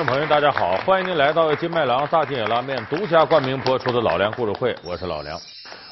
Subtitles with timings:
[0.00, 5.38] 观众朋友，大家好，欢迎您来到金麦郎大金野拉面独家冠名播出的《老梁故事会》，我是老梁。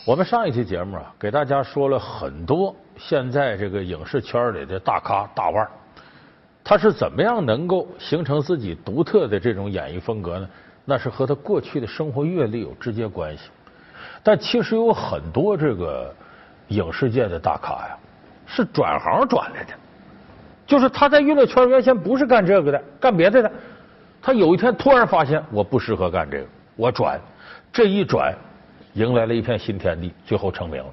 [0.07, 5.69] 我们上一期节目啊，给大家说了很多现在这个影视圈里的大咖大腕，
[6.65, 10.49] 他是怎么样能够形成自己独特的这种演绎风格呢？
[10.87, 13.51] 那是和他过去的生活阅历有直接关系。
[14.23, 16.15] 但其实有很多这个
[16.69, 17.99] 影视界的大咖呀，
[18.47, 19.75] 是转行转来的，
[20.67, 23.53] 就是他在娱乐圈原先不是干这个的，干别的的。
[24.21, 27.19] 他有一天突然发现我不适合干这个，我转，
[27.73, 28.35] 这一转，
[28.95, 30.91] 迎来了一片新天地，最后成名了。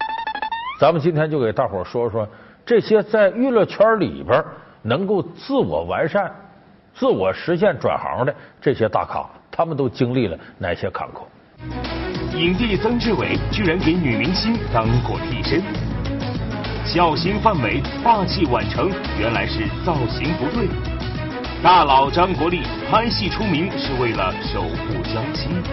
[0.80, 2.28] 咱们今天就给大伙说说
[2.66, 4.44] 这些在娱乐圈里边
[4.82, 6.32] 能够自我完善、
[6.94, 11.24] 自我实现转行的这些大咖，他们都经历了哪些坎坷？
[12.38, 15.62] 影帝曾志伟居然给女明星当过替身，
[16.86, 20.95] 小型范伟霸气晚成，原来是造型不对。
[21.66, 25.64] 大佬张国立拍戏出名是为了守护江青，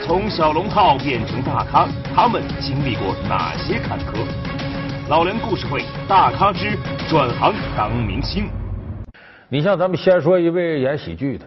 [0.00, 4.24] 从小龙套变成大咖，他们经历过哪些坎坷？
[5.10, 6.74] 老梁故事会大咖之
[7.06, 8.48] 转行当明星。
[9.50, 11.44] 你像咱们先说一位演喜剧的，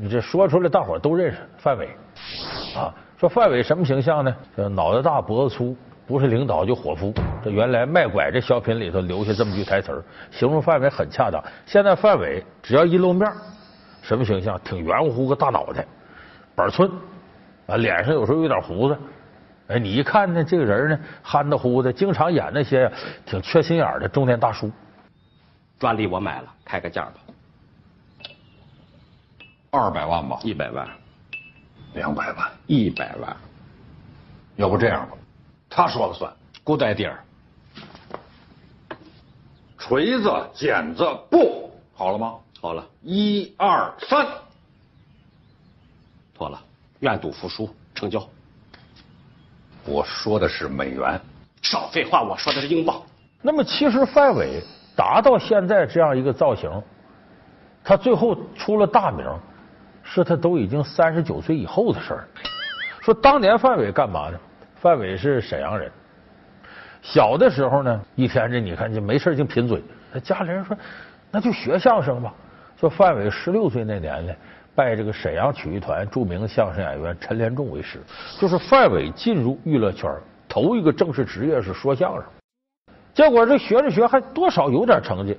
[0.00, 1.90] 你这说出来大伙都认识范伟
[2.74, 2.88] 啊。
[3.20, 4.34] 说范伟什么形象呢？
[4.70, 5.76] 脑袋大脖子粗。
[6.12, 7.10] 不是领导就伙夫，
[7.42, 11.42] 这原来卖拐这小品里头留下这么句台词儿形容范伟很恰当。
[11.64, 13.26] 现在范伟只要一露面，
[14.02, 14.60] 什么形象？
[14.62, 15.86] 挺圆乎乎个大脑袋，
[16.54, 16.90] 板寸
[17.66, 18.98] 啊，脸上有时候有点胡子。
[19.68, 22.92] 哎，你一看呢，这个人呢，憨的乎的，经常演那些
[23.24, 24.70] 挺缺心眼的中年大叔。
[25.78, 27.14] 专利我买了，开个价吧。
[29.70, 30.38] 二百万吧。
[30.42, 30.86] 一百万。
[31.94, 32.50] 两百万。
[32.66, 33.34] 一百万。
[34.56, 35.16] 要不这样吧。
[35.74, 36.30] 他说了算
[36.64, 37.14] ，Good idea。
[39.78, 42.34] 锤子、剪子、布，好了吗？
[42.60, 44.26] 好了，一二三，
[46.34, 46.60] 妥了。
[47.00, 48.22] 愿赌服输，成交。
[49.86, 51.18] 我说的是美元。
[51.62, 53.02] 少废话，我说的是英镑。
[53.40, 54.62] 那么，其实范伟
[54.94, 56.70] 达到现在这样一个造型，
[57.82, 59.26] 他最后出了大名，
[60.04, 62.28] 是他都已经三十九岁以后的事儿。
[63.00, 64.38] 说当年范伟干嘛呢？
[64.82, 65.88] 范伟是沈阳人，
[67.02, 69.80] 小的时候呢，一天这你看就没事就贫嘴。
[70.12, 70.76] 他家里人说，
[71.30, 72.34] 那就学相声吧。
[72.80, 74.34] 说范伟十六岁那年呢，
[74.74, 78.00] 拜这个沈阳曲艺团著名相声演员陈连仲为师。
[78.40, 80.10] 就是范伟进入娱乐圈
[80.48, 82.24] 头一个正式职业是说相声，
[83.14, 85.36] 结果这学着学还多少有点成绩。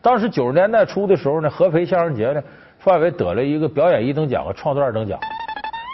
[0.00, 2.42] 当时九十年代初的时候呢，合肥相声节呢，
[2.78, 5.20] 范伟得了一个表演一等奖和创作二等奖。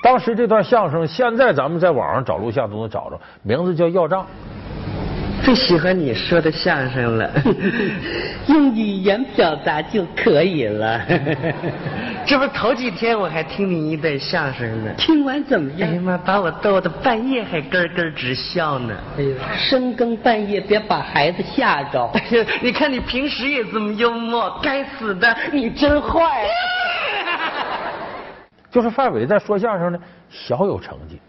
[0.05, 4.21] 当时这段相声，现在咱们在网上找录像都能找着，名字叫《要账》。
[5.43, 7.31] 最喜欢你说的相声了，
[8.49, 11.01] 用语言表达就可以了。
[12.27, 15.89] 这不头几天我还听你一段相声呢，听完怎么样？
[15.89, 18.95] 哎呀妈，把我逗得半夜还咯咯直笑呢。
[19.19, 22.05] 哎呀，深更半夜别把孩子吓着。
[22.13, 26.21] 哎呀，你看你平时也这么幽默，该死的，你真坏。
[28.75, 29.99] 就是范伟在说相声呢，
[30.29, 31.21] 小有成绩，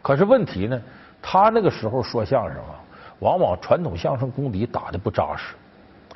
[0.00, 0.82] 可是问题呢，
[1.20, 2.80] 他那个时候说相声啊，
[3.18, 5.54] 往往传统相声功底打的不扎实，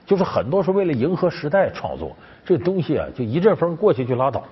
[0.07, 4.43] 就是很多是为了迎合时代创作，这东西啊，就一阵风过去就拉倒，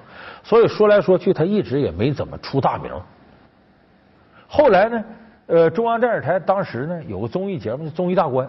[0.43, 2.93] 所以说来说去，他一直也没怎么出大名。
[4.47, 5.05] 后来呢，
[5.47, 8.47] 呃，中央电视台当时呢有个综艺节目叫《综艺大观》，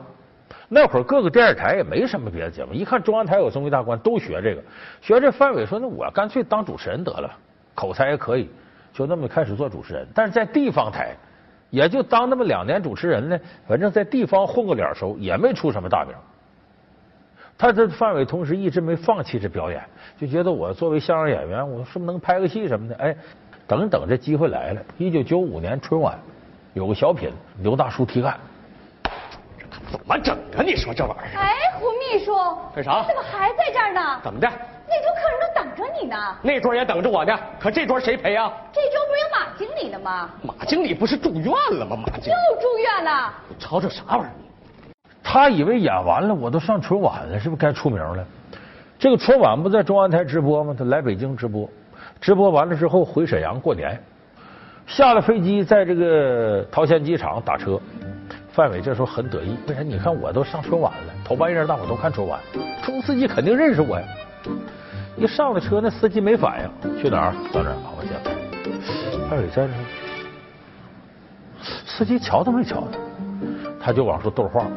[0.67, 4.61] 那会儿各个电视台也没什么别的节目，一看中央台有综艺大观，都学这个，
[5.01, 7.31] 学这范伟说，那我干脆当主持人得了。
[7.77, 8.49] 口才也可以，
[8.91, 10.07] 就那么开始做主持人。
[10.15, 11.15] 但是在地方台，
[11.69, 13.39] 也就当那么两年主持人呢。
[13.67, 16.15] 反正在地方混个脸熟，也没出什么大名。
[17.55, 19.79] 他这范伟同时一直没放弃这表演，
[20.19, 22.95] 就觉得我作为相声演员，我是不是能拍个戏什么的？
[22.95, 23.15] 哎，
[23.67, 24.81] 等等，这机会来了。
[24.97, 26.17] 一九九五年春晚
[26.73, 27.31] 有个小品，
[27.61, 28.39] 刘大叔提干，
[29.91, 30.63] 怎么整啊？
[30.65, 31.39] 你说这玩意儿？
[31.39, 32.35] 哎，胡秘书，
[32.73, 33.03] 干啥？
[33.07, 34.19] 怎么还在这儿呢？
[34.23, 34.49] 怎么的？
[34.89, 36.15] 那桌客人都等着你呢。
[36.41, 38.51] 那桌也等着我呢，可这桌谁陪啊？
[38.71, 40.29] 这桌不是有马经理呢吗？
[40.41, 41.97] 马经理不是住院了吗？
[41.97, 43.33] 马经理又住院了。
[43.59, 44.31] 吵吵啥玩意儿？
[45.21, 48.25] 他以为演完了，我都上春晚了，是不是该出名了？
[48.97, 50.73] 这个春晚不在中央台直播吗？
[50.77, 51.69] 他来北京直播，
[52.21, 54.01] 直播完了之后回沈阳过年，
[54.87, 57.79] 下了飞机，在这个桃仙机场打车。
[58.53, 59.81] 范伟这时候很得意，为啥？
[59.81, 62.39] 你看我都上春晚了，头半夜大伙都看春晚，
[62.81, 64.07] 中司机肯定认识我呀。
[65.15, 67.33] 一上了车，那司机没反应，去哪儿？
[67.51, 68.19] 到这儿，我见
[69.29, 69.73] 范伟在这。
[71.85, 72.99] 司机瞧都没瞧他，
[73.85, 74.67] 他就往出逗话。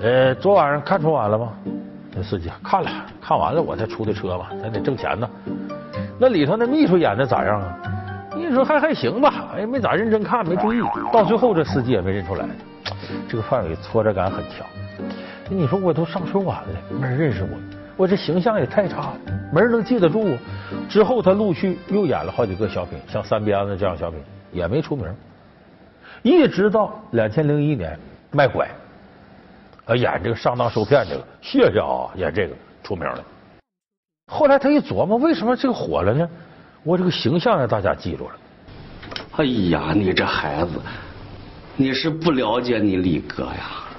[0.00, 1.52] 呃，昨晚上看春晚了吗？
[2.12, 2.90] 那司机看了，
[3.20, 5.28] 看完了我才出的车嘛，咱得挣钱呢。
[6.18, 7.76] 那里头那秘书演的咋样啊？
[8.34, 10.80] 秘书还还行吧，哎，没咋认真看，没注意。
[11.12, 12.46] 到最后这司机也没认出来，
[13.28, 14.66] 这个范伟挫折感很强。
[15.50, 17.48] 你说我都上春晚了，没人认识我，
[18.00, 19.20] 我这形象也太差了，
[19.52, 20.38] 没人能记得住我。
[20.88, 24.18] 之后他陆续又演了好几个小品，像《三鞭子》这样小品
[24.50, 25.04] 也没出名。
[26.22, 27.98] 一直到两千零一年
[28.30, 28.66] 卖拐，
[29.84, 33.22] 啊，演这个上当受骗这个，谢谢啊，演这个出名了。
[34.32, 36.26] 后来他一琢磨，为什么这个火了呢？
[36.82, 38.34] 我这个形象让大家记住了。
[39.32, 40.80] 哎呀，你这孩子，
[41.76, 43.89] 你是不了解你李哥呀。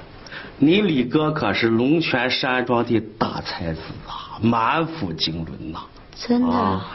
[0.63, 5.79] 你李哥可是龙泉山庄的大才子啊，满腹经纶呐！
[6.15, 6.85] 真的，啊，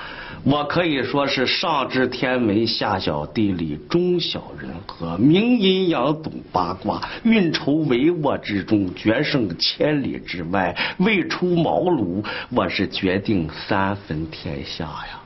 [0.45, 15.21] 我可以说是上知天文，下晓地理，中晓人和，明阴阳，懂八卦，运筹帷幄之中，决胜千里之外，未出茅庐，我是决定三分天下呀！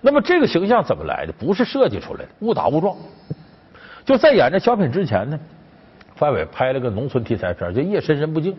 [0.00, 1.32] 那么这个形象怎么来的？
[1.34, 2.96] 不是设计出来的，误打误撞。
[4.06, 5.38] 就在演这小品之前呢。
[6.18, 8.52] 范伟拍了个农村题材片，叫《夜深人不静》，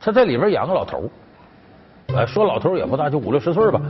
[0.00, 1.10] 他在里面演个老头
[2.16, 3.80] 哎，说老头也不大，就五六十岁吧。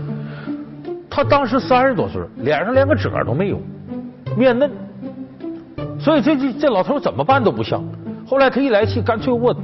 [1.08, 3.60] 他当时三十多岁，脸上连个褶都没有，
[4.36, 4.70] 面嫩，
[6.00, 7.82] 所以这这这老头怎么办都不像。
[8.26, 9.54] 后来他一来气，干脆我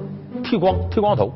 [0.45, 1.33] 剃光剃光头，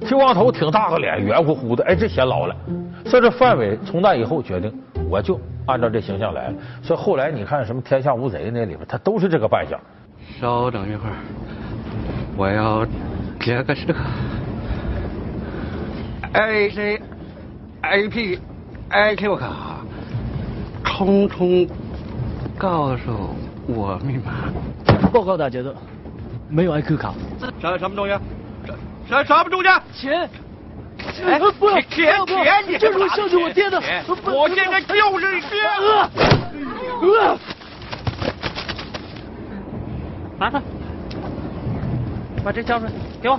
[0.00, 2.56] 剃光头挺大个脸，圆乎乎的，哎，这显老了。
[3.04, 4.72] 所以这范伟从那以后决定，
[5.10, 6.54] 我就按照这形象来了。
[6.82, 9.78] 所以后来你看什么《天下无贼》那里边，他都是这个扮相。
[10.40, 11.14] 稍等一会儿。
[12.36, 12.84] 我要
[13.40, 13.98] 接个这个
[16.32, 17.00] A C
[17.80, 18.38] A P
[18.90, 19.80] I Q 卡，
[20.84, 21.66] 匆匆
[22.58, 23.34] 告诉
[23.66, 24.52] 我密码。
[25.12, 25.74] 报告大节奏，
[26.50, 27.14] 没有 IQ 卡。
[27.40, 28.12] 什什么东西？
[29.08, 29.68] 什什么东西？
[29.94, 30.28] 钱。
[31.24, 32.64] 哎，不要钱钱！
[32.68, 33.80] 你这是孝敬我爹的。
[34.24, 35.62] 我现在就是你爹。
[40.38, 40.60] 拿着。
[42.46, 43.36] 把这交出来，给我。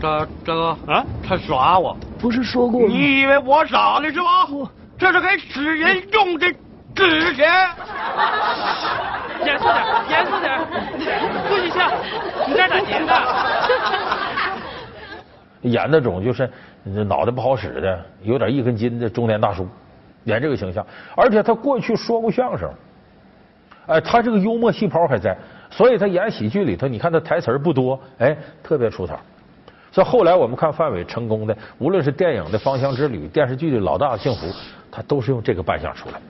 [0.00, 2.82] 这这个啊，他耍我，不是说过？
[2.82, 4.46] 你以为我傻了是吧？
[4.96, 6.46] 这是给死人用的
[6.94, 7.50] 纸钱。
[9.44, 10.60] 严肃点，严肃点，
[11.48, 11.90] 跪一下，
[12.46, 13.12] 你这打钱的。
[15.62, 16.48] 演那种就是
[16.84, 19.66] 脑袋不好使的，有点一根筋的中年大叔，
[20.22, 20.86] 演这个形象，
[21.16, 22.70] 而且他过去说过相声，
[23.88, 25.36] 哎，他这个幽默细胞还在。
[25.76, 29.14] 所以他演喜剧里头，你看他台词不多，哎，特别出彩。
[29.92, 34.46] 所以后来我们看范伟成功的，无论是电影的《芳香之旅》，电视剧的《老大的幸福》，
[34.90, 36.20] 他都是用这个扮相出来。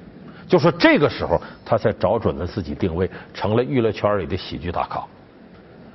[0.49, 5.01] 就说这个时候，他才找准了自己定位，成了娱乐圈里的喜剧大咖。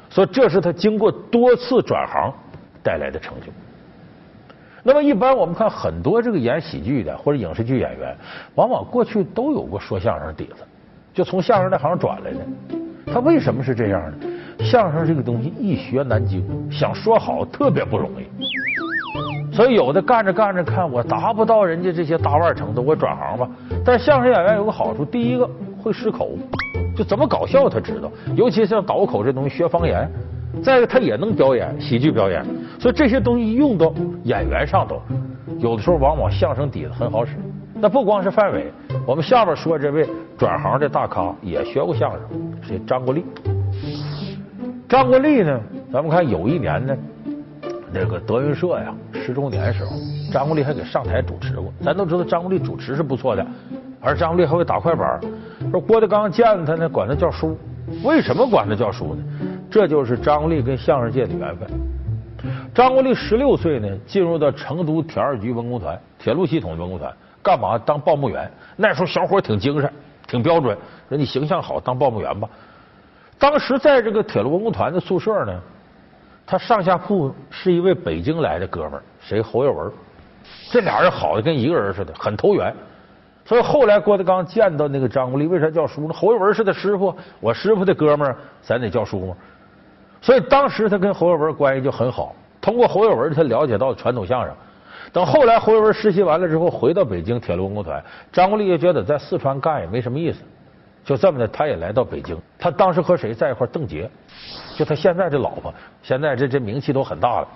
[0.10, 2.34] 所以这是他经过多次转行
[2.82, 3.48] 带来的成就。
[4.82, 8.16] 那么一般我们看很多这个演喜剧的或者影视剧演员，
[8.56, 10.64] 往往过去都有过说相声底子，
[11.14, 12.81] 就从相声那行转来的。
[13.12, 14.28] 他为什么是这样呢？
[14.60, 19.54] 相声这个东西易学难精，想说好特别不容易。
[19.54, 23.50] 所以有的干着干着，看我达不到人家这些大腕程度，我转行吧。
[23.84, 26.30] 但相声演员有个好处，第一个会失口，
[26.96, 30.10] 就怎么搞笑他知道，尤其像倒口这东西学方言。
[30.64, 32.46] 再一个他也能表演喜剧表演，
[32.80, 33.92] 所以这些东西用到
[34.24, 35.02] 演员上头，
[35.60, 37.34] 有的时候往往相声底子很好使。
[37.82, 38.72] 那不光是范伟，
[39.08, 40.08] 我们下边说这位
[40.38, 42.22] 转行的大咖也学过相声，
[42.62, 43.26] 是张国立。
[44.88, 45.60] 张国立呢，
[45.92, 46.96] 咱们看有一年呢，
[47.92, 49.96] 那个德云社呀十周年时候，
[50.32, 51.74] 张国立还给上台主持过。
[51.82, 53.44] 咱都知道张国立主持是不错的，
[54.00, 55.20] 而张国立还会打快板。
[55.72, 57.58] 说郭德纲见了他呢，管他叫叔。
[58.04, 59.24] 为什么管他叫叔呢？
[59.72, 61.68] 这就是张国立跟相声界的缘分。
[62.76, 67.12] 张国立十六岁呢，进入到成都铁二局文工团，铁路系统的文工团。
[67.42, 68.50] 干嘛当报幕员？
[68.76, 69.92] 那时候小伙挺精神，
[70.28, 70.78] 挺标准。
[71.10, 72.48] 说你形象好，当报幕员吧。
[73.38, 75.60] 当时在这个铁路文工团的宿舍呢，
[76.46, 79.92] 他上下铺是一位北京来的哥们儿，谁侯耀文。
[80.70, 82.74] 这俩人好的跟一个人似的，很投缘。
[83.44, 86.14] 所以后来郭德纲见到那个张国立，为啥叫叔呢？
[86.14, 89.36] 侯耀文是他师傅，我师傅的哥们儿，咱得叫叔嘛。
[90.22, 92.36] 所以当时他跟侯耀文关系就很好。
[92.62, 94.56] 通过侯耀文，他了解到传统相声。
[95.12, 100.42] 等后来侯耀文实习完了之后，回到北京铁路文工团，张国立就觉得在四川干也没什么意思，
[101.04, 102.38] 就这么的，他也来到北京。
[102.58, 104.08] 他当时和谁在一块邓婕，
[104.78, 107.48] 就他现在这老婆，现在这这名气都很大了，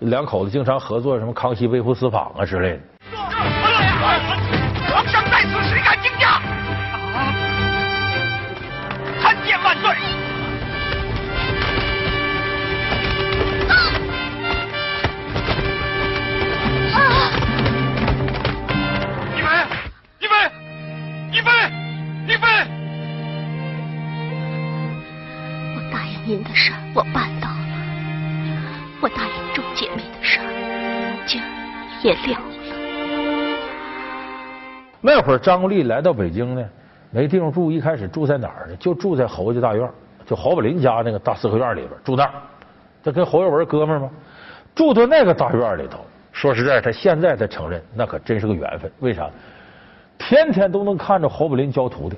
[0.00, 4.61] 两口子经常合作什么《康熙微服私访》啊之类的。
[26.32, 27.54] 您的事儿我办到了，
[29.02, 30.44] 我答应众姐妹的事儿，
[31.26, 31.46] 今儿
[32.02, 32.44] 也了了。
[35.02, 36.64] 那会儿张国立来到北京呢，
[37.10, 38.76] 没地方住，一开始住在哪儿呢？
[38.76, 39.86] 就住在侯家大院，
[40.24, 42.32] 就侯宝林家那个大四合院里边住那儿。
[43.04, 44.08] 他跟侯耀文哥们儿吗？
[44.74, 45.98] 住到那个大院里头，
[46.32, 48.90] 说实在，他现在才承认，那可真是个缘分。
[49.00, 49.28] 为啥？
[50.16, 52.16] 天天都能看着侯宝林教徒弟。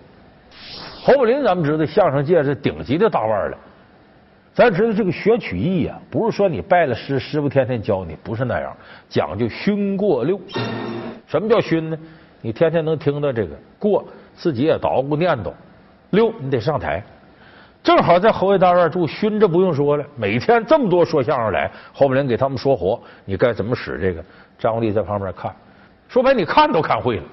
[1.03, 3.59] 侯宝林咱们知道，相声界是顶级的大腕了。
[4.55, 8.75] 咱知道这个学曲艺啊，不是说你拜了师，师傅天天教你，不是那样，
[9.09, 10.41] 讲究熏过六。
[11.27, 11.99] 什么叫熏呢？
[12.41, 14.07] 你天天能听到这个过，
[14.37, 15.53] 自己也捣鼓念叨。
[16.11, 17.03] 六，你得上台。
[17.83, 24.25] 正好在侯爷大院住，熏着不用说了，每天这么多说相声来，侯宝林给他们说活，你该怎么使这个？
[24.57, 25.53] 张国立在旁边看，
[26.09, 27.25] 说白你看都看会了。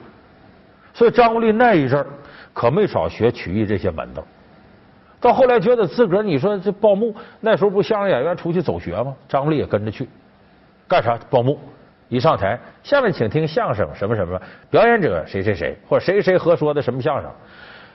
[0.91, 2.07] 所以张国立那一阵儿
[2.51, 4.23] 可没少学曲艺这些门道。
[5.21, 9.15] 到后来觉得自个儿，你说这报幕，那时候不相声演员出去走学吗？
[9.29, 10.09] 张国立也跟着去，
[10.87, 11.17] 干啥？
[11.29, 11.57] 报幕。
[12.09, 14.37] 一上台，下面请听相声什么什么，
[14.69, 17.31] 表演者谁谁谁，或者谁谁何说的什么相声。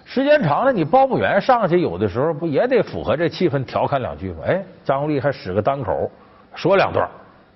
[0.07, 4.39] 时间长了，你报幕员上去，有的时候不也得符合这气氛，调侃两句吗？
[4.47, 6.11] 哎，张国立还使个单口，
[6.55, 7.07] 说两段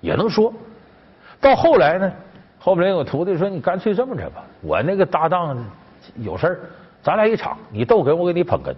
[0.01, 0.53] 也能说。
[1.39, 2.11] 到后来呢，
[2.59, 5.57] 后边有徒弟说：“你干脆这么着吧，我那个搭档
[6.17, 6.59] 有事儿，
[7.01, 8.75] 咱俩一场，你逗哏，我给你捧哏。”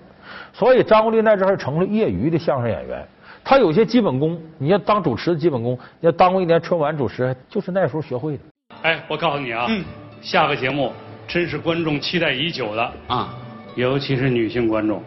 [0.53, 3.05] 所以张国立那阵还成了业余的相声演员。
[3.43, 8.43] 他有些基本功，你要当主持的基本功，要当过一年春晚主持，就是那时候学会的。
[8.83, 9.83] 哎，我告诉你啊，嗯
[10.21, 10.93] 下个节目
[11.27, 13.33] 真是观众期待已久的，啊，
[13.75, 15.03] 尤其是女性观众。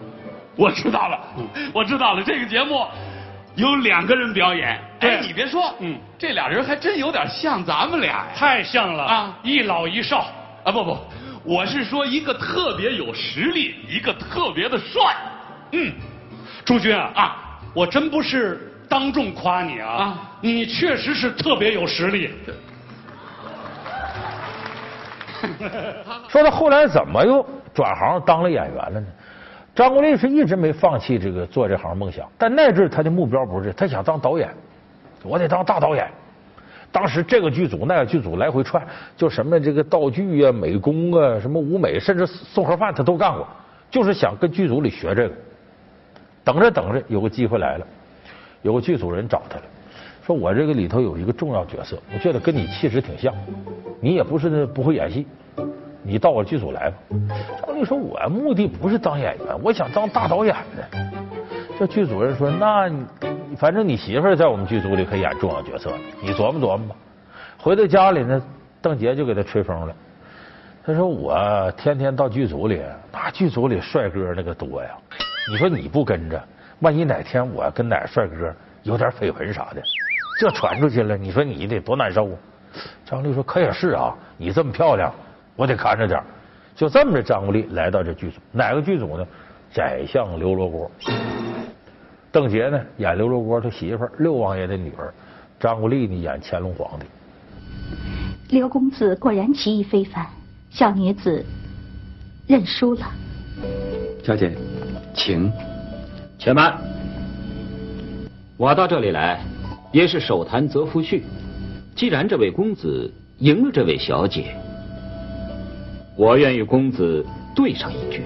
[0.54, 1.18] 我知道了，
[1.73, 2.23] 我知道了。
[2.23, 2.85] 这个节目
[3.54, 8.26] 有两个人表演，哎，你别说，嗯，这俩人还真有点像咱们俩呀。
[8.35, 10.26] 太像了啊一老一少。
[10.62, 10.99] 啊，不不，
[11.47, 15.15] 我是说一个特别有实力，一个特别的帅。
[15.71, 15.93] 嗯，
[16.65, 22.31] 朱军啊啊，我真不是当众夸你啊，啊你确实是特别有实力。
[26.29, 29.07] 说他后来怎么又转行当了演员了呢？
[29.73, 34.53] 张国立是一直没放弃这个做这行梦想，但那阵他的目标不是，他想当导演，
[35.23, 36.11] 我得当大导演。
[36.93, 38.83] 当时这个剧组那个剧组来回串，
[39.16, 43.47] 就什么这个道具啊、美工啊、什么舞美，甚至送盒饭他都干过，
[43.90, 45.35] 就是想跟剧组里学这个。
[46.43, 47.87] 等着等着，有个机会来了，
[48.62, 49.64] 有个剧组人找他了，
[50.25, 53.35] 说我这个里头有一个重要角色，我觉得跟你气质挺像，
[54.00, 55.26] 你也不是不会演戏，
[56.02, 56.97] 你到我剧组来吧。
[57.66, 61.12] 张力说，我目的不是当演员，我想当大导演呢。
[61.78, 62.88] 这剧组人说，那
[63.57, 66.97] 反正你媳妇在我们剧组里可以演重要角色，你琢磨琢磨吧。
[67.59, 68.43] 回到家里呢，
[68.81, 69.95] 邓婕就给他吹风了。
[70.85, 74.91] 他说我天天到剧组里，那剧组里帅哥那个多呀。
[75.50, 76.43] 你说你不跟着，
[76.81, 79.83] 万一哪天我跟哪帅哥有点绯闻啥的，
[80.38, 82.37] 这传出去了，你说你得多难受啊！
[83.05, 85.12] 张力说可也是啊，你这么漂亮，
[85.57, 86.23] 我得看着点
[86.75, 89.26] 就这么着，张国立来到这剧组，哪个剧组呢？
[89.73, 90.91] 宰相刘罗锅。
[92.37, 95.11] 邓婕呢演刘罗锅他媳妇儿六王爷的女儿，
[95.59, 97.07] 张国立呢演乾隆皇帝。
[98.55, 100.26] 刘公子果然棋艺非凡，
[100.69, 101.43] 小女子
[102.47, 103.07] 认输了。
[104.23, 104.55] 小姐，
[105.14, 105.50] 请。
[106.38, 106.76] 且慢，
[108.59, 109.40] 我到这里来
[109.90, 111.23] 也是手谈则夫婿。
[111.95, 114.55] 既然这位公子赢了这位小姐，
[116.14, 117.25] 我愿与公子
[117.55, 118.21] 对上一局。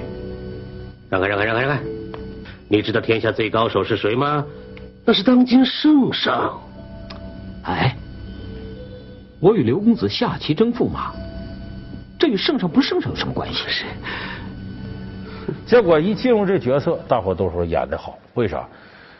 [1.09, 2.00] 让开，让开，让开，让开！
[2.73, 4.47] 你知道天下最高手是谁吗？
[5.05, 6.57] 那是当今圣上。
[7.65, 7.97] 哎，
[9.41, 11.13] 我与刘公子下棋争驸马，
[12.17, 13.65] 这与圣上不圣上有什么关系？
[13.67, 13.87] 是。
[15.67, 18.65] 结果一进入这角色，大伙都说演的好，为啥？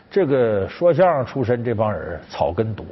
[0.09, 2.85] 这个说相声出身这帮人草根多，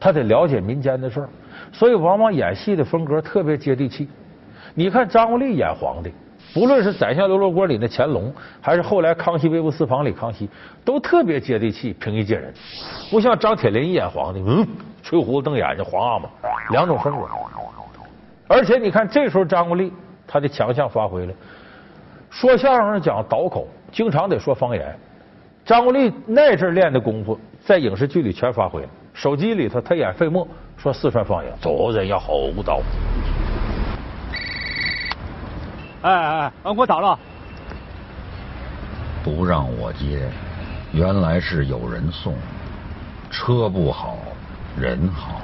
[0.00, 1.28] 他得了解民间的事儿，
[1.70, 4.08] 所以往往演戏的风格特别接地气。
[4.74, 6.14] 你看张国立演皇帝，
[6.54, 10.48] 不论是《宰相刘罗锅》里的乾隆，还是后来《康熙微服私访》里康熙，
[10.84, 12.52] 都特别接地气、平易近人，
[13.10, 14.66] 不像张铁林演皇帝，嗯，
[15.02, 16.28] 吹胡子瞪眼睛，皇阿玛，
[16.70, 17.26] 两种风格。
[18.46, 19.92] 而且你看这时候张国立
[20.26, 21.32] 他的强项发挥了。
[22.30, 24.94] 说相声讲倒口，经常得说方言。
[25.66, 28.88] 张国立那阵练的功夫，在影视剧里全发挥了。
[29.12, 32.80] 手机里头他演费墨，说四川方言，做人要厚道。
[36.02, 37.18] 哎哎，哎，我到了。
[39.24, 40.28] 不让我接，
[40.92, 42.34] 原来是有人送。
[43.30, 44.16] 车不好，
[44.78, 45.40] 人好。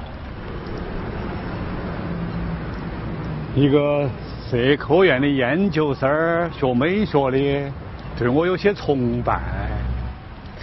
[3.55, 4.09] 一个
[4.49, 7.73] 社科院的研究生学美学的，
[8.17, 9.41] 对我有些崇拜。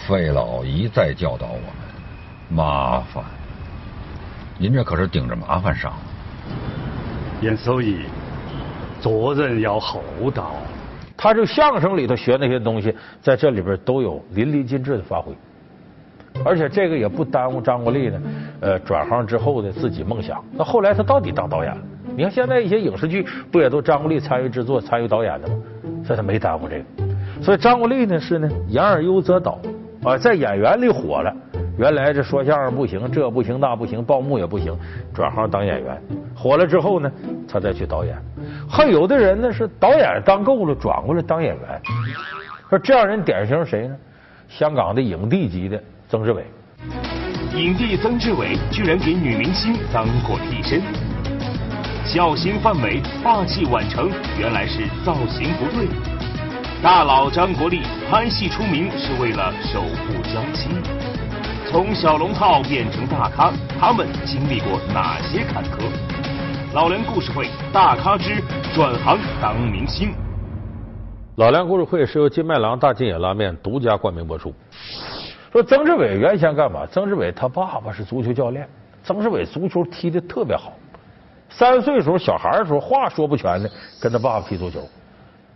[0.07, 1.63] 费老一再教导我们，
[2.49, 3.23] 麻烦，
[4.57, 5.93] 您这可是顶着麻烦上。
[7.41, 7.99] 严守义，
[9.01, 10.01] 做人要厚
[10.33, 10.51] 道。
[11.17, 15.33] 他这相声里头学那些东西，在这里边都有淋漓尽致的发挥，
[16.43, 18.21] 而且这个也不耽误张国立呢。
[18.61, 20.43] 呃，转行之后的自己梦想。
[20.53, 21.81] 那后来他到底当导演了？
[22.15, 25.55] 你看现在一些影视剧不也都张国立参与制作、参与导演的吗？
[26.03, 26.83] 所以他没耽误这个。
[27.41, 29.59] 所以张国立呢是呢，言而优则导
[30.03, 31.31] 啊，在演员里火了。
[31.77, 34.75] 原来这说相声不行，这不行那不行，报幕也不行，
[35.13, 36.01] 转行当演员。
[36.35, 37.11] 火了之后呢，
[37.47, 38.15] 他再去导演。
[38.71, 41.81] 还有的人呢是导演当够了，转过来当演员。
[42.69, 43.95] 说这样人典型谁呢？
[44.47, 46.45] 香港的影帝级的曾志伟。
[47.53, 50.81] 影帝曾志伟居然给女明星当过替身，
[52.05, 54.09] 小型范伟霸气晚成，
[54.39, 55.89] 原来是造型不对。
[56.81, 60.69] 大佬张国立拍戏出名是为了守护娇妻。
[61.69, 65.83] 从小龙套变成大咖，他们经历过哪些坎坷？
[66.73, 68.41] 老梁故事会大咖之
[68.73, 70.13] 转行当明星。
[71.35, 74.53] 老梁故事会是由金麦郎大金野拉面独家冠名播出。
[75.51, 76.85] 说曾志伟原先干嘛？
[76.89, 78.65] 曾志伟他爸爸是足球教练，
[79.03, 80.71] 曾志伟足球踢的特别好。
[81.49, 83.69] 三岁时候小孩的时候话说不全的，
[84.01, 84.79] 跟他爸爸踢足球。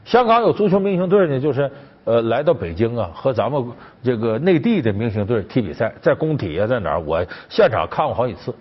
[0.04, 1.72] 香港有足球明星队呢，就是
[2.04, 3.66] 呃来到北京啊，和咱们
[4.04, 7.00] 这个内地的明星队踢比赛，在工体啊，在哪儿？
[7.00, 8.54] 我现场看过好几次。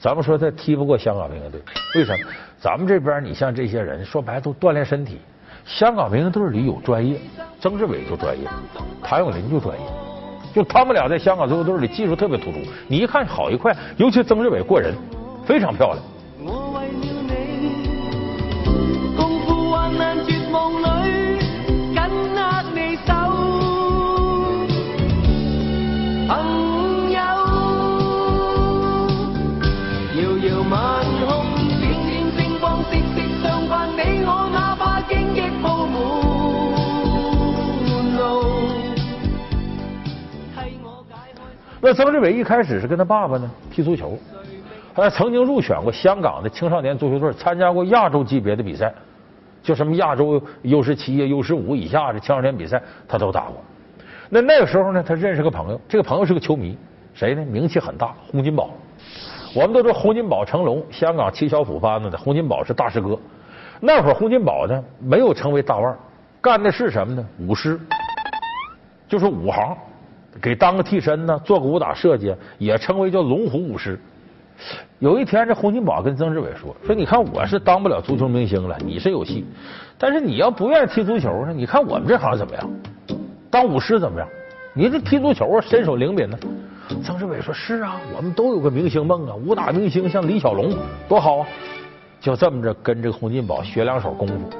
[0.00, 1.60] 咱们说他踢不过香港明星队，
[1.96, 2.24] 为什么？
[2.60, 5.18] 咱们这边你像这些人，说白了都锻炼身体。
[5.64, 7.20] 香港明星队里有专业，
[7.60, 8.48] 曾志伟就专业，
[9.02, 9.84] 谭咏麟就专业。
[10.54, 14.94] 就他们俩在香港足球队里技术特别突出，你一看好一块，尤其曾志伟过人，
[15.44, 16.02] 非常漂亮。
[41.80, 44.18] 那曾志伟一开始是跟他爸爸呢踢足球，
[44.94, 48.92] 他曾经入选过香港的青少年足球队，参加过亚洲级别的比赛，
[49.62, 53.62] 就什么亚洲 U 十七、U 十五以下的青少年比赛，他都打过。
[54.28, 56.76] 那那个时候呢，他认识个朋友，这个朋友是个球迷，
[57.14, 57.44] 谁呢？
[57.44, 58.70] 名气很大，洪金宝。
[59.54, 63.16] 我们都知道洪金宝成龙，香港七小虎班子的洪金宝是大师哥。
[63.80, 65.96] 那会儿洪金宝呢，没有成为大腕，
[66.40, 67.24] 干的是什么呢？
[67.38, 67.78] 舞狮，
[69.06, 69.76] 就是武行。
[70.40, 73.98] 给当个替身呢，做个武打设计，也称为叫龙虎武师。
[74.98, 79.44] 有一天，这洪金宝跟曾志伟说：“说你看我是当不了足球明星了，你是有戏，
[79.96, 81.52] 但是你要不愿意踢足球呢？
[81.52, 82.70] 你看我们这行怎么样？
[83.50, 84.28] 当武师怎么样？
[84.74, 86.38] 你这踢足球啊，身手灵敏呢。”
[87.04, 90.74] 曾志伟说：“是啊，我们都有个明星梦啊，武打明星像李小龙
[91.08, 91.46] 多好啊！”
[92.20, 94.50] 就这么着跟这个洪金宝学两手功夫，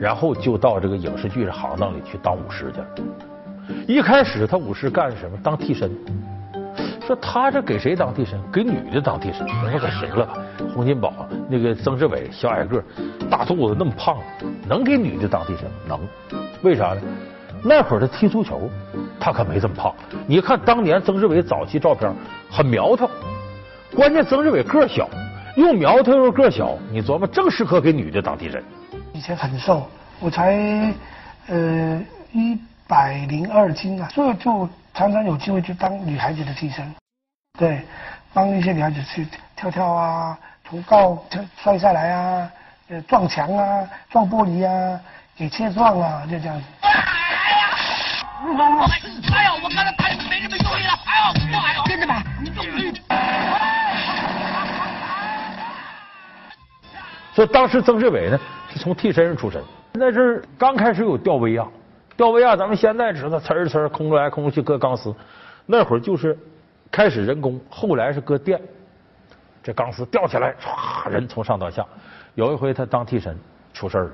[0.00, 2.86] 然后就到这个影视剧的行当里去当武师去了。
[3.86, 5.38] 一开始他武士干什么？
[5.42, 5.90] 当替身。
[7.06, 8.36] 说他这给谁当替身？
[8.52, 9.46] 给女的当替身。
[9.46, 10.38] 我说可行了吧，
[10.74, 11.12] 洪金宝
[11.48, 12.82] 那个曾志伟小矮个，
[13.30, 14.18] 大肚子那么胖，
[14.68, 15.70] 能给女的当替身？
[15.86, 16.00] 能。
[16.62, 17.00] 为啥呢？
[17.62, 18.68] 那会儿他踢足球，
[19.20, 19.94] 他可没这么胖。
[20.26, 22.12] 你看当年曾志伟早期照片，
[22.50, 23.08] 很苗条。
[23.94, 25.08] 关键曾志伟个小，
[25.56, 28.62] 又苗条又个小，你琢磨正适合给女的当替身。
[29.12, 29.86] 以前很瘦，
[30.18, 30.92] 我才
[31.46, 32.58] 呃一。
[32.88, 36.94] 百零二斤啊，所以就常常有机会去当女孩子的替身，
[37.58, 37.82] 对，
[38.32, 41.22] 帮一些女孩子去跳跳啊，从高
[41.56, 42.50] 摔下来啊，
[42.88, 45.00] 呃撞墙啊，撞玻璃啊，
[45.36, 46.64] 给切撞啊，就这样子。
[46.82, 46.98] 哎呀！
[49.32, 49.52] 哎呀！
[49.62, 51.24] 我刚才拍没这么用力了，哎呦！
[51.58, 51.82] 哎呦！
[51.86, 53.02] 跟着吧，你用力。
[57.34, 58.38] 所以当时曾志伟呢
[58.72, 61.66] 是从替身出身，那是刚开始有吊威亚。
[62.16, 65.14] 吊威亚，咱们现在知道，呲儿呲儿空出来，空去搁钢丝。
[65.66, 66.38] 那会儿就是
[66.90, 68.60] 开始人工，后来是搁电。
[69.62, 71.84] 这钢丝吊起来，唰，人从上到下。
[72.34, 73.36] 有一回他当替身
[73.74, 74.10] 出事了，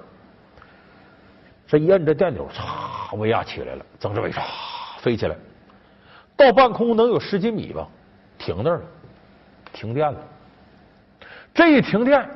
[1.67, 4.41] 这一摁这电钮，唰，威亚起来了，曾志伟唰
[4.99, 5.37] 飞起来，
[6.37, 7.87] 到半空能有十几米吧，
[8.39, 8.83] 停那儿了，
[9.73, 10.19] 停电了。
[11.53, 12.27] 这一停电，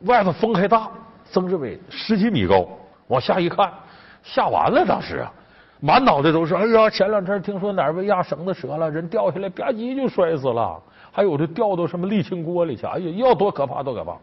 [0.00, 0.90] 外头风还大，
[1.24, 2.68] 曾志伟十几米高，
[3.06, 3.72] 往下一看。
[4.28, 5.32] 吓完了，当时啊，
[5.80, 6.54] 满脑袋都是。
[6.54, 10.78] 哎呀，前两天听说哪儿被压绳子折了，人掉下来吧唧就摔死了。
[11.10, 14.14] 还有的掉到什么沥青锅里去，哎呀，要多可怕多可怕。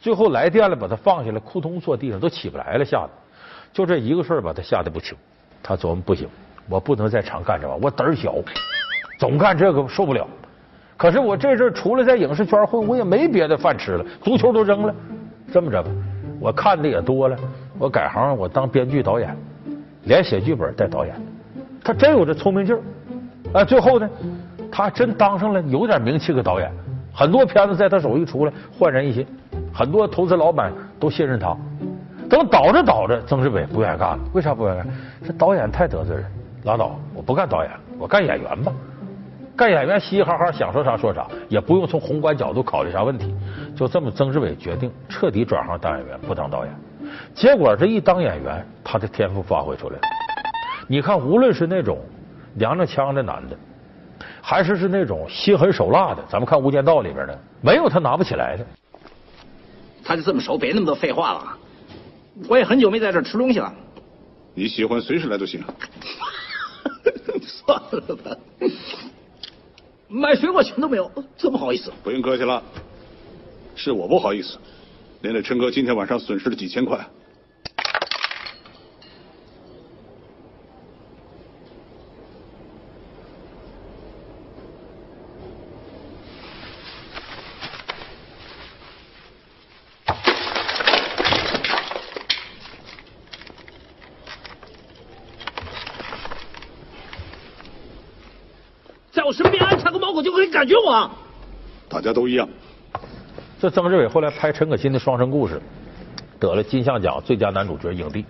[0.00, 3.10] 最后来电了，把他放下来，扑通坐地上都起不来了，吓得。
[3.72, 5.16] 就这一个事儿把他吓得不轻。
[5.62, 6.28] 他琢磨不行，
[6.68, 8.34] 我不能再常干这玩意儿，我胆儿小，
[9.18, 10.26] 总干这个受不了。
[10.96, 14.94] 可是我这阵除了在影视圈混，我也没别的饭吃了，足球都扔了。
[15.52, 15.90] 这么着吧，
[16.40, 17.36] 我看的也多了，
[17.78, 19.36] 我改行，我当编剧导演，
[20.04, 21.14] 连写剧本带导演。
[21.82, 22.80] 他真有这聪明劲儿
[23.52, 23.64] 啊！
[23.64, 24.08] 最后呢，
[24.72, 26.72] 他真当上了有点名气个导演，
[27.12, 29.26] 很多片子在他手一出来焕然一新，
[29.72, 31.54] 很多投资老板都信任他。
[32.30, 34.88] 等导着导着，曾志伟不愿意干了，为啥不愿意干？
[35.26, 36.24] 这导演太得罪人，
[36.64, 38.72] 拉倒，我不干导演，我干演员吧。
[39.54, 43.32] 干演员嘻嘻哈哈，想说啥说啥，也不用从宏观角度考虑啥问题。
[43.76, 46.74] 就这么，曾志伟决定彻底转行当演员，不当导演。
[47.34, 50.02] 结果这一当演员，他的天赋发挥出来了。
[50.88, 51.98] 你看，无论是那种
[52.54, 53.56] 娘娘腔的男的，
[54.42, 58.66] 还是是那种心狠手辣的，咱们看《无间道》里边的，没有他拿不起来的。
[60.04, 61.58] 他就这么熟，别那么多废话了。
[62.48, 63.72] 我也很久没在这吃东西了。
[64.54, 65.64] 你喜欢随时来都行。
[67.42, 68.36] 算了吧。
[70.08, 71.92] 买水果钱都没有，真不好意思。
[72.02, 72.62] 不用客气了，
[73.74, 74.58] 是我不好意思，
[75.24, 76.98] 连累琛哥今天晚上损失了几千块。
[99.10, 101.10] 在我身边安插个猫狗就可以感觉我。
[101.88, 102.46] 大家都一样。
[103.64, 105.54] 这曾志伟后来拍陈可辛的《双生故事》，
[106.38, 108.22] 得了金像奖最佳男主角影帝，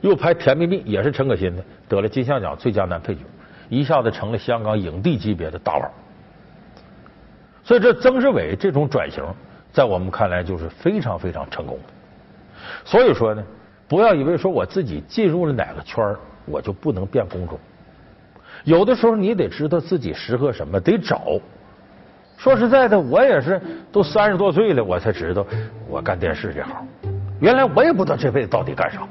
[0.00, 3.20] 又拍《甜蜜蜜》，也是陈可辛的，得了金像奖最佳男配角，
[3.68, 5.88] 一下子成了香港影帝级别的大腕。
[7.62, 9.22] 所以这曾志伟这种转型，
[9.72, 11.92] 在我们看来就是非常非常成功的。
[12.84, 13.44] 所以说呢，
[13.86, 17.56] 不要以为说我自己进入了哪个圈儿，我就不能变工种。
[18.64, 21.38] 有的时候你得知道自己适合什么，得找。
[22.40, 23.60] 说实在的，我也是
[23.92, 25.44] 都三十多岁了，我才知道
[25.86, 26.74] 我干电视这行。
[27.38, 29.02] 原来我也不知道这辈子到底干啥。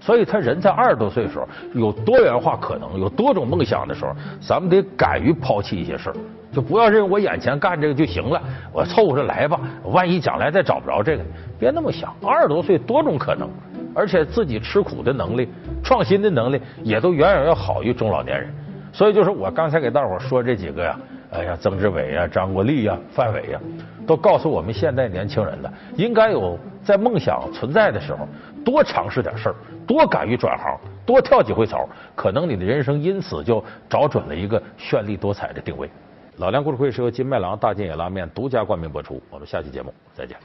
[0.00, 6.14] 所以他人在二十多岁的时候有多元化可能，有多种梦想的时候，咱们得敢于抛弃一些事儿，
[6.52, 8.40] 就不要认为我眼前干这个就行了，
[8.72, 9.58] 我凑合着来吧。
[9.86, 11.24] 万一将来再找不着这个，
[11.58, 12.14] 别那么想。
[12.24, 13.50] 二十多岁多种可能，
[13.92, 15.48] 而且自己吃苦的能力、
[15.82, 18.48] 创新的能力也都远远要好于中老年人。
[18.92, 20.96] 所以就是我刚才给大伙说这几个呀，
[21.30, 23.60] 哎呀，曾志伟啊、张国立啊、范伟啊，
[24.06, 28.26] 都告诉我们现在年轻人了，应该有在梦想存在的时候，
[28.64, 29.54] 多尝试点事儿，
[29.86, 35.88] 多敢于转行，多跳几回槽，可能你的人生因此就找准了一个绚丽多彩的定位。
[36.38, 40.36] 老梁故事会是由金麦郎大金野拉面独家冠名播出，我们下期节目再见。